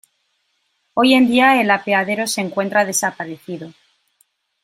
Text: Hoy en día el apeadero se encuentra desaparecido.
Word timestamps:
Hoy 0.95 1.13
en 1.13 1.27
día 1.27 1.61
el 1.61 1.69
apeadero 1.69 2.25
se 2.25 2.41
encuentra 2.41 2.85
desaparecido. 2.85 3.71